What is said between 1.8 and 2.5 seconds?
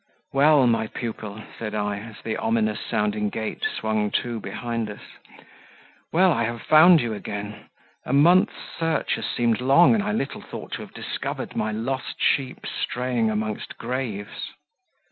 as the